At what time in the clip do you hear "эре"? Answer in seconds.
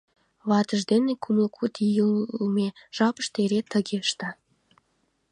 3.45-3.59